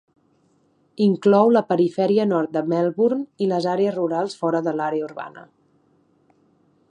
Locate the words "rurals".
3.99-4.37